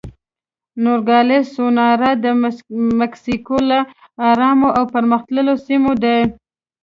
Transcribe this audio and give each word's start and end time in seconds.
نوګالس 0.83 1.45
سونورا 1.55 2.11
د 2.23 2.25
مکسیکو 2.99 3.57
له 3.69 3.79
ارامو 4.29 4.69
او 4.77 4.83
پرمختللو 4.93 5.53
سیمو 5.67 5.93
ده. 6.03 6.15